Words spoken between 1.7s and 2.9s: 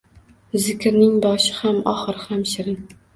oxiri ham shirin.